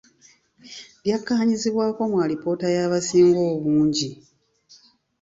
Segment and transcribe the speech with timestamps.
[1.03, 4.09] Lyakkaanyizibwako mu alipoota y’abasinga obungi.